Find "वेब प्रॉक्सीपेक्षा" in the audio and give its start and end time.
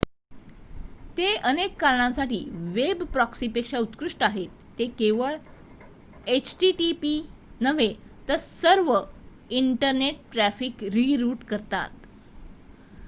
2.73-3.79